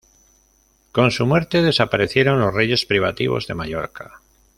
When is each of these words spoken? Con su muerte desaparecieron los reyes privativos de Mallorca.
Con 0.91 1.11
su 1.11 1.27
muerte 1.27 1.61
desaparecieron 1.61 2.39
los 2.39 2.51
reyes 2.55 2.87
privativos 2.87 3.45
de 3.45 3.53
Mallorca. 3.53 4.19